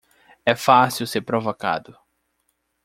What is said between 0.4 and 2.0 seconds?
É fácil ser provocado